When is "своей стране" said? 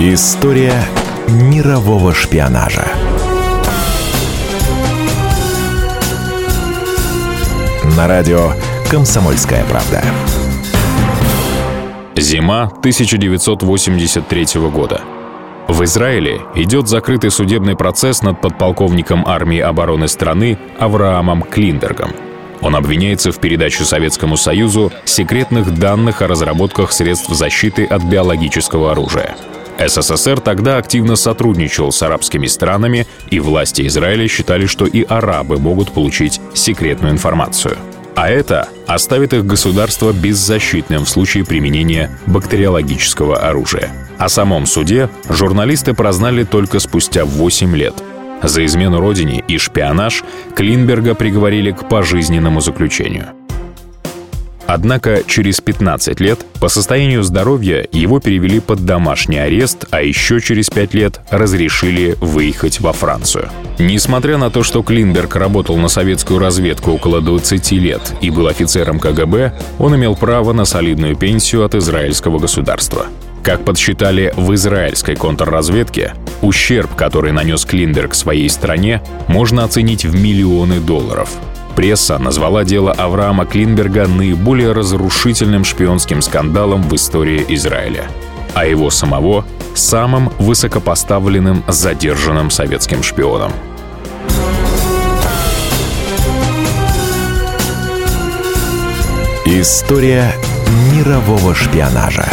78.14-79.00